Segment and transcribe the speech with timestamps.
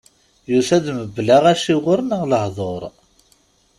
[0.51, 2.83] Yusa-d mebla aciwer neɣ lehdur.